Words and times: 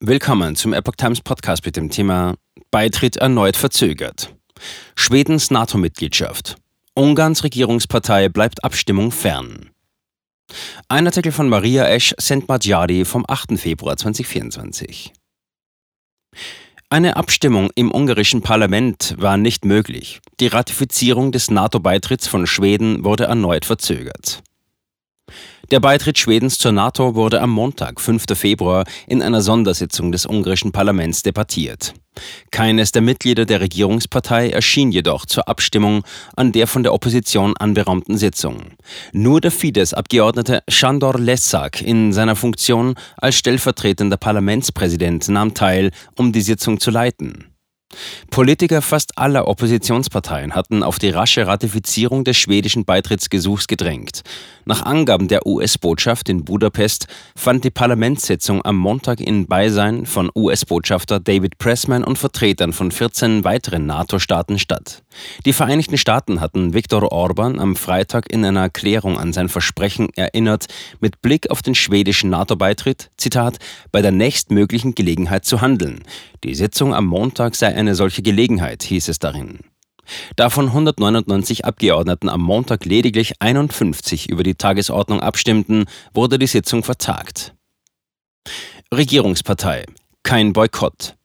Willkommen 0.00 0.56
zum 0.56 0.74
Epoch 0.74 0.96
Times 0.96 1.22
Podcast 1.22 1.64
mit 1.64 1.74
dem 1.74 1.88
Thema 1.88 2.34
Beitritt 2.70 3.16
erneut 3.16 3.56
verzögert. 3.56 4.36
Schwedens 4.94 5.50
NATO-Mitgliedschaft. 5.50 6.56
Ungarns 6.92 7.42
Regierungspartei 7.44 8.28
bleibt 8.28 8.62
Abstimmung 8.62 9.10
fern. 9.10 9.70
Ein 10.88 11.06
Artikel 11.06 11.32
von 11.32 11.48
Maria 11.48 11.88
Esch 11.88 12.14
Sentmadjadi 12.18 13.06
vom 13.06 13.24
8. 13.26 13.58
Februar 13.58 13.96
2024. 13.96 15.14
Eine 16.90 17.16
Abstimmung 17.16 17.70
im 17.74 17.90
ungarischen 17.90 18.42
Parlament 18.42 19.14
war 19.16 19.38
nicht 19.38 19.64
möglich. 19.64 20.20
Die 20.40 20.48
Ratifizierung 20.48 21.32
des 21.32 21.50
NATO-Beitritts 21.50 22.28
von 22.28 22.46
Schweden 22.46 23.02
wurde 23.02 23.24
erneut 23.24 23.64
verzögert. 23.64 24.42
Der 25.72 25.80
Beitritt 25.80 26.16
Schwedens 26.16 26.58
zur 26.58 26.70
NATO 26.70 27.16
wurde 27.16 27.40
am 27.40 27.50
Montag, 27.50 28.00
5. 28.00 28.24
Februar, 28.34 28.84
in 29.08 29.20
einer 29.20 29.42
Sondersitzung 29.42 30.12
des 30.12 30.24
ungarischen 30.24 30.70
Parlaments 30.70 31.24
debattiert. 31.24 31.92
Keines 32.52 32.92
der 32.92 33.02
Mitglieder 33.02 33.46
der 33.46 33.60
Regierungspartei 33.60 34.50
erschien 34.50 34.92
jedoch 34.92 35.26
zur 35.26 35.48
Abstimmung 35.48 36.04
an 36.36 36.52
der 36.52 36.68
von 36.68 36.84
der 36.84 36.94
Opposition 36.94 37.56
anberaumten 37.56 38.16
Sitzung. 38.16 38.76
Nur 39.12 39.40
der 39.40 39.50
Fidesz-Abgeordnete 39.50 40.62
Shandor 40.68 41.18
Lessak 41.18 41.82
in 41.82 42.12
seiner 42.12 42.36
Funktion 42.36 42.94
als 43.16 43.34
stellvertretender 43.34 44.18
Parlamentspräsident 44.18 45.28
nahm 45.28 45.52
teil, 45.52 45.90
um 46.16 46.30
die 46.30 46.42
Sitzung 46.42 46.78
zu 46.78 46.92
leiten. 46.92 47.56
Politiker 48.30 48.82
fast 48.82 49.16
aller 49.16 49.48
Oppositionsparteien 49.48 50.54
hatten 50.54 50.82
auf 50.82 50.98
die 50.98 51.10
rasche 51.10 51.46
Ratifizierung 51.46 52.24
des 52.24 52.36
schwedischen 52.36 52.84
Beitrittsgesuchs 52.84 53.66
gedrängt. 53.66 54.22
Nach 54.68 54.82
Angaben 54.82 55.28
der 55.28 55.46
US-Botschaft 55.46 56.28
in 56.28 56.44
Budapest 56.44 57.06
fand 57.36 57.62
die 57.62 57.70
Parlamentssitzung 57.70 58.64
am 58.64 58.76
Montag 58.76 59.20
in 59.20 59.46
Beisein 59.46 60.06
von 60.06 60.28
US-Botschafter 60.34 61.20
David 61.20 61.58
Pressman 61.58 62.02
und 62.02 62.18
Vertretern 62.18 62.72
von 62.72 62.90
14 62.90 63.44
weiteren 63.44 63.86
NATO-Staaten 63.86 64.58
statt. 64.58 65.04
Die 65.44 65.52
Vereinigten 65.52 65.96
Staaten 65.96 66.40
hatten 66.40 66.74
Viktor 66.74 67.12
Orban 67.12 67.60
am 67.60 67.76
Freitag 67.76 68.28
in 68.28 68.44
einer 68.44 68.62
Erklärung 68.62 69.20
an 69.20 69.32
sein 69.32 69.48
Versprechen 69.48 70.08
erinnert, 70.16 70.66
mit 71.00 71.22
Blick 71.22 71.48
auf 71.52 71.62
den 71.62 71.76
schwedischen 71.76 72.30
NATO-Beitritt, 72.30 73.12
Zitat, 73.16 73.58
bei 73.92 74.02
der 74.02 74.10
nächstmöglichen 74.10 74.96
Gelegenheit 74.96 75.44
zu 75.44 75.60
handeln. 75.60 76.02
Die 76.42 76.56
Sitzung 76.56 76.92
am 76.92 77.06
Montag 77.06 77.54
sei 77.54 77.72
eine 77.72 77.94
solche 77.94 78.22
Gelegenheit, 78.22 78.82
hieß 78.82 79.10
es 79.10 79.20
darin. 79.20 79.60
Da 80.36 80.50
von 80.50 80.66
199 80.66 81.64
Abgeordneten 81.64 82.28
am 82.28 82.42
Montag 82.42 82.84
lediglich 82.84 83.34
51 83.40 84.28
über 84.28 84.42
die 84.42 84.54
Tagesordnung 84.54 85.20
abstimmten, 85.20 85.86
wurde 86.14 86.38
die 86.38 86.46
Sitzung 86.46 86.82
vertagt. 86.82 87.54
Regierungspartei. 88.92 89.84
Kein 90.22 90.52
Boykott. 90.52 91.16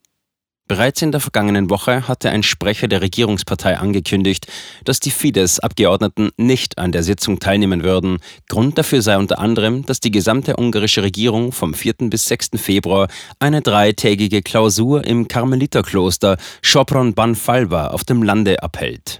Bereits 0.71 1.01
in 1.01 1.11
der 1.11 1.19
vergangenen 1.19 1.69
Woche 1.69 2.07
hatte 2.07 2.29
ein 2.29 2.43
Sprecher 2.43 2.87
der 2.87 3.01
Regierungspartei 3.01 3.77
angekündigt, 3.77 4.47
dass 4.85 5.01
die 5.01 5.11
Fidesz-Abgeordneten 5.11 6.29
nicht 6.37 6.77
an 6.77 6.93
der 6.93 7.03
Sitzung 7.03 7.41
teilnehmen 7.41 7.83
würden. 7.83 8.19
Grund 8.47 8.77
dafür 8.77 9.01
sei 9.01 9.17
unter 9.17 9.39
anderem, 9.39 9.85
dass 9.85 9.99
die 9.99 10.11
gesamte 10.11 10.55
ungarische 10.55 11.03
Regierung 11.03 11.51
vom 11.51 11.73
4. 11.73 11.95
bis 12.09 12.23
6. 12.27 12.51
Februar 12.55 13.09
eine 13.37 13.59
dreitägige 13.59 14.41
Klausur 14.41 15.03
im 15.03 15.27
Karmeliterkloster 15.27 16.37
Sopron-Banfalva 16.63 17.87
auf 17.87 18.05
dem 18.05 18.23
Lande 18.23 18.63
abhält. 18.63 19.19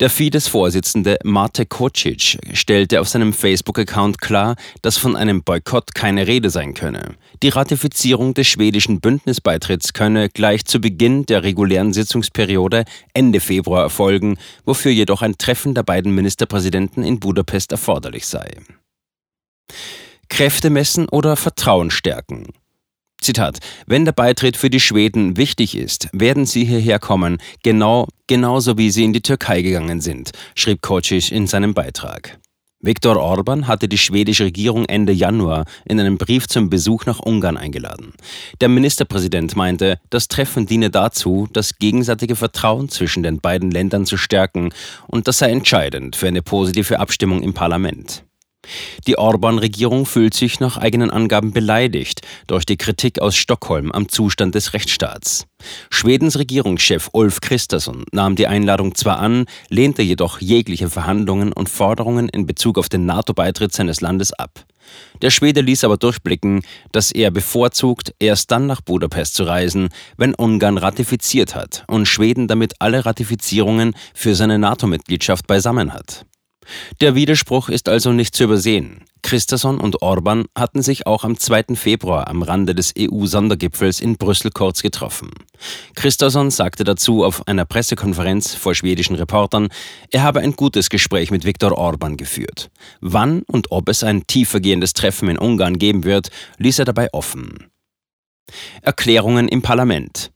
Der 0.00 0.10
Fidesz-Vorsitzende 0.10 1.18
Mate 1.24 1.66
Kocic 1.66 2.38
stellte 2.52 3.00
auf 3.00 3.08
seinem 3.08 3.32
Facebook-Account 3.32 4.20
klar, 4.20 4.56
dass 4.82 4.98
von 4.98 5.16
einem 5.16 5.42
Boykott 5.42 5.94
keine 5.94 6.26
Rede 6.26 6.50
sein 6.50 6.74
könne. 6.74 7.16
Die 7.42 7.48
Ratifizierung 7.48 8.34
des 8.34 8.46
schwedischen 8.46 9.00
Bündnisbeitritts 9.00 9.92
könne 9.92 10.28
gleich 10.28 10.64
zu 10.64 10.80
Beginn 10.80 11.26
der 11.26 11.42
regulären 11.42 11.92
Sitzungsperiode 11.92 12.84
Ende 13.14 13.40
Februar 13.40 13.82
erfolgen, 13.82 14.38
wofür 14.64 14.92
jedoch 14.92 15.22
ein 15.22 15.38
Treffen 15.38 15.74
der 15.74 15.82
beiden 15.82 16.14
Ministerpräsidenten 16.14 17.02
in 17.02 17.20
Budapest 17.20 17.72
erforderlich 17.72 18.26
sei. 18.26 18.56
Kräfte 20.28 20.70
messen 20.70 21.08
oder 21.08 21.36
Vertrauen 21.36 21.90
stärken. 21.90 22.46
Zitat, 23.20 23.58
wenn 23.86 24.04
der 24.04 24.12
Beitritt 24.12 24.56
für 24.56 24.70
die 24.70 24.80
Schweden 24.80 25.36
wichtig 25.36 25.76
ist, 25.76 26.08
werden 26.12 26.44
sie 26.44 26.64
hierher 26.64 26.98
kommen, 26.98 27.38
genau, 27.62 28.08
genauso 28.32 28.78
wie 28.78 28.90
sie 28.90 29.04
in 29.04 29.12
die 29.12 29.20
Türkei 29.20 29.60
gegangen 29.60 30.00
sind, 30.00 30.30
schrieb 30.54 30.80
Kocic 30.80 31.30
in 31.30 31.46
seinem 31.46 31.74
Beitrag. 31.74 32.38
Viktor 32.80 33.18
Orban 33.18 33.68
hatte 33.68 33.88
die 33.88 33.98
schwedische 33.98 34.44
Regierung 34.44 34.86
Ende 34.86 35.12
Januar 35.12 35.66
in 35.84 36.00
einem 36.00 36.16
Brief 36.16 36.48
zum 36.48 36.70
Besuch 36.70 37.04
nach 37.04 37.20
Ungarn 37.20 37.58
eingeladen. 37.58 38.14
Der 38.62 38.70
Ministerpräsident 38.70 39.54
meinte, 39.54 39.98
das 40.08 40.28
Treffen 40.28 40.64
diene 40.64 40.88
dazu, 40.88 41.46
das 41.52 41.76
gegenseitige 41.78 42.34
Vertrauen 42.34 42.88
zwischen 42.88 43.22
den 43.22 43.38
beiden 43.38 43.70
Ländern 43.70 44.06
zu 44.06 44.16
stärken 44.16 44.72
und 45.08 45.28
das 45.28 45.36
sei 45.36 45.50
entscheidend 45.50 46.16
für 46.16 46.28
eine 46.28 46.40
positive 46.40 47.00
Abstimmung 47.00 47.42
im 47.42 47.52
Parlament. 47.52 48.24
Die 49.06 49.18
Orban-Regierung 49.18 50.06
fühlt 50.06 50.34
sich 50.34 50.60
nach 50.60 50.76
eigenen 50.76 51.10
Angaben 51.10 51.52
beleidigt 51.52 52.20
durch 52.46 52.64
die 52.64 52.76
Kritik 52.76 53.20
aus 53.20 53.36
Stockholm 53.36 53.90
am 53.92 54.08
Zustand 54.08 54.54
des 54.54 54.72
Rechtsstaats. 54.72 55.46
Schwedens 55.90 56.38
Regierungschef 56.38 57.08
Ulf 57.12 57.40
Kristersson 57.40 58.04
nahm 58.12 58.36
die 58.36 58.46
Einladung 58.46 58.94
zwar 58.94 59.18
an, 59.18 59.46
lehnte 59.68 60.02
jedoch 60.02 60.40
jegliche 60.40 60.90
Verhandlungen 60.90 61.52
und 61.52 61.68
Forderungen 61.68 62.28
in 62.28 62.46
Bezug 62.46 62.78
auf 62.78 62.88
den 62.88 63.06
NATO-Beitritt 63.06 63.72
seines 63.72 64.00
Landes 64.00 64.32
ab. 64.32 64.64
Der 65.22 65.30
Schwede 65.30 65.60
ließ 65.60 65.84
aber 65.84 65.96
durchblicken, 65.96 66.62
dass 66.90 67.12
er 67.12 67.30
bevorzugt, 67.30 68.14
erst 68.18 68.50
dann 68.50 68.66
nach 68.66 68.80
Budapest 68.80 69.34
zu 69.34 69.44
reisen, 69.44 69.88
wenn 70.16 70.34
Ungarn 70.34 70.78
ratifiziert 70.78 71.54
hat 71.54 71.84
und 71.86 72.06
Schweden 72.06 72.48
damit 72.48 72.74
alle 72.80 73.04
Ratifizierungen 73.04 73.94
für 74.14 74.34
seine 74.34 74.58
NATO-Mitgliedschaft 74.58 75.46
beisammen 75.46 75.94
hat. 75.94 76.26
Der 77.00 77.14
Widerspruch 77.14 77.68
ist 77.68 77.88
also 77.88 78.12
nicht 78.12 78.34
zu 78.34 78.44
übersehen. 78.44 79.04
Christensen 79.22 79.78
und 79.78 80.02
Orban 80.02 80.46
hatten 80.56 80.82
sich 80.82 81.06
auch 81.06 81.24
am 81.24 81.38
2. 81.38 81.76
Februar 81.76 82.28
am 82.28 82.42
Rande 82.42 82.74
des 82.74 82.92
EU-Sondergipfels 82.98 84.00
in 84.00 84.16
Brüssel 84.16 84.50
kurz 84.50 84.82
getroffen. 84.82 85.30
Christensen 85.94 86.50
sagte 86.50 86.84
dazu 86.84 87.24
auf 87.24 87.46
einer 87.46 87.64
Pressekonferenz 87.64 88.54
vor 88.54 88.74
schwedischen 88.74 89.14
Reportern, 89.14 89.68
er 90.10 90.22
habe 90.22 90.40
ein 90.40 90.56
gutes 90.56 90.90
Gespräch 90.90 91.30
mit 91.30 91.44
Viktor 91.44 91.72
Orban 91.78 92.16
geführt. 92.16 92.70
Wann 93.00 93.42
und 93.42 93.70
ob 93.70 93.88
es 93.88 94.02
ein 94.02 94.26
tiefergehendes 94.26 94.92
Treffen 94.92 95.28
in 95.28 95.38
Ungarn 95.38 95.78
geben 95.78 96.04
wird, 96.04 96.30
ließ 96.58 96.80
er 96.80 96.84
dabei 96.84 97.08
offen. 97.12 97.70
Erklärungen 98.82 99.48
im 99.48 99.62
Parlament. 99.62 100.32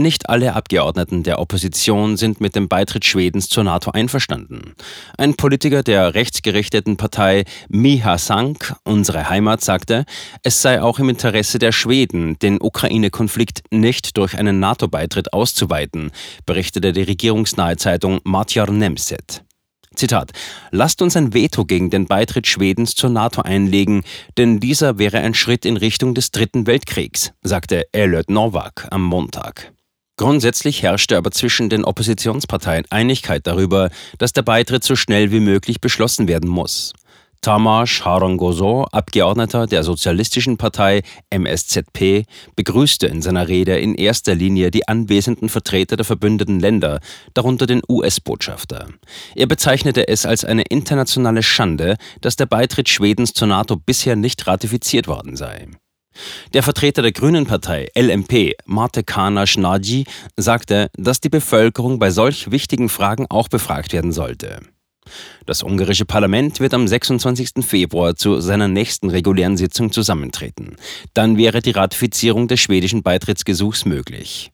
Nicht 0.00 0.30
alle 0.30 0.54
Abgeordneten 0.54 1.24
der 1.24 1.40
Opposition 1.40 2.16
sind 2.16 2.40
mit 2.40 2.56
dem 2.56 2.68
Beitritt 2.68 3.04
Schwedens 3.04 3.50
zur 3.50 3.64
NATO 3.64 3.90
einverstanden. 3.90 4.72
Ein 5.18 5.34
Politiker 5.34 5.82
der 5.82 6.14
rechtsgerichteten 6.14 6.96
Partei 6.96 7.44
Miha 7.68 8.16
Sank, 8.16 8.74
unsere 8.84 9.28
Heimat, 9.28 9.60
sagte, 9.60 10.06
es 10.42 10.62
sei 10.62 10.80
auch 10.80 11.00
im 11.00 11.10
Interesse 11.10 11.58
der 11.58 11.72
Schweden, 11.72 12.38
den 12.38 12.62
Ukraine-Konflikt 12.62 13.64
nicht 13.70 14.16
durch 14.16 14.38
einen 14.38 14.58
NATO-Beitritt 14.58 15.34
auszuweiten, 15.34 16.12
berichtete 16.46 16.94
die 16.94 17.02
regierungsnahe 17.02 17.76
Zeitung 17.76 18.20
Matjar 18.24 18.70
Nemset. 18.70 19.44
Zitat: 19.96 20.30
Lasst 20.70 21.02
uns 21.02 21.14
ein 21.14 21.34
Veto 21.34 21.66
gegen 21.66 21.90
den 21.90 22.06
Beitritt 22.06 22.46
Schwedens 22.46 22.94
zur 22.94 23.10
NATO 23.10 23.42
einlegen, 23.42 24.04
denn 24.38 24.60
dieser 24.60 24.96
wäre 24.96 25.18
ein 25.18 25.34
Schritt 25.34 25.66
in 25.66 25.76
Richtung 25.76 26.14
des 26.14 26.30
Dritten 26.30 26.66
Weltkriegs, 26.66 27.32
sagte 27.42 27.84
Elliot 27.92 28.30
Novak 28.30 28.88
am 28.90 29.02
Montag. 29.04 29.74
Grundsätzlich 30.20 30.82
herrschte 30.82 31.16
aber 31.16 31.30
zwischen 31.30 31.70
den 31.70 31.82
Oppositionsparteien 31.82 32.84
Einigkeit 32.90 33.46
darüber, 33.46 33.88
dass 34.18 34.34
der 34.34 34.42
Beitritt 34.42 34.84
so 34.84 34.94
schnell 34.94 35.32
wie 35.32 35.40
möglich 35.40 35.80
beschlossen 35.80 36.28
werden 36.28 36.46
muss. 36.46 36.92
Tamas 37.40 38.04
Harangozo, 38.04 38.84
Abgeordneter 38.92 39.66
der 39.66 39.82
Sozialistischen 39.82 40.58
Partei 40.58 41.00
MSZP, 41.30 42.26
begrüßte 42.54 43.06
in 43.06 43.22
seiner 43.22 43.48
Rede 43.48 43.78
in 43.78 43.94
erster 43.94 44.34
Linie 44.34 44.70
die 44.70 44.86
anwesenden 44.86 45.48
Vertreter 45.48 45.96
der 45.96 46.04
verbündeten 46.04 46.60
Länder, 46.60 47.00
darunter 47.32 47.66
den 47.66 47.80
US-Botschafter. 47.88 48.88
Er 49.34 49.46
bezeichnete 49.46 50.06
es 50.06 50.26
als 50.26 50.44
eine 50.44 50.64
internationale 50.64 51.42
Schande, 51.42 51.96
dass 52.20 52.36
der 52.36 52.44
Beitritt 52.44 52.90
Schwedens 52.90 53.32
zur 53.32 53.48
NATO 53.48 53.76
bisher 53.76 54.16
nicht 54.16 54.46
ratifiziert 54.46 55.08
worden 55.08 55.34
sei. 55.36 55.68
Der 56.52 56.62
Vertreter 56.62 57.02
der 57.02 57.12
Grünen 57.12 57.46
Partei 57.46 57.88
LMP, 57.96 58.54
Mate 58.66 59.02
Kana 59.04 59.46
Schnaji, 59.46 60.04
sagte, 60.36 60.90
dass 60.96 61.20
die 61.20 61.28
Bevölkerung 61.28 61.98
bei 61.98 62.10
solch 62.10 62.50
wichtigen 62.50 62.88
Fragen 62.88 63.26
auch 63.28 63.48
befragt 63.48 63.92
werden 63.92 64.12
sollte. 64.12 64.60
Das 65.46 65.62
ungarische 65.62 66.04
Parlament 66.04 66.60
wird 66.60 66.74
am 66.74 66.86
26. 66.86 67.64
Februar 67.64 68.16
zu 68.16 68.40
seiner 68.40 68.68
nächsten 68.68 69.10
regulären 69.10 69.56
Sitzung 69.56 69.92
zusammentreten. 69.92 70.76
Dann 71.14 71.36
wäre 71.36 71.62
die 71.62 71.72
Ratifizierung 71.72 72.48
des 72.48 72.60
schwedischen 72.60 73.02
Beitrittsgesuchs 73.02 73.84
möglich. 73.84 74.52